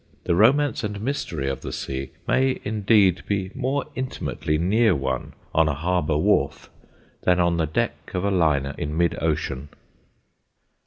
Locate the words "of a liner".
8.15-8.73